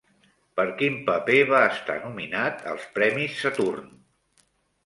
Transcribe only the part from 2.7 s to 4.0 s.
als premis Saturn?